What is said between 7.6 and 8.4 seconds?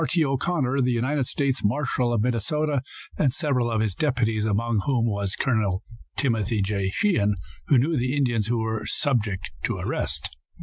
who knew the